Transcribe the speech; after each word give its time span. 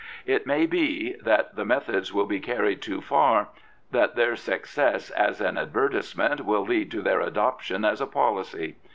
It 0.25 0.47
may 0.47 0.65
be 0.65 1.13
that 1.21 1.55
the 1.55 1.63
methods 1.63 2.11
will 2.11 2.25
be 2.25 2.39
carried 2.39 2.81
too 2.81 3.01
far— 3.01 3.49
that 3.91 4.15
their 4.15 4.35
success 4.35 5.11
as 5.11 5.39
an 5.39 5.59
advertisement 5.59 6.43
will 6.43 6.63
lead 6.65 6.89
to 6.89 7.03
their 7.03 7.21
adoption 7.21 7.85
as 7.85 8.01
a 8.01 8.07
policy. 8.07 8.77